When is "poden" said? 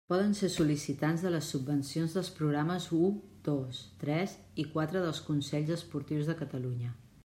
0.11-0.31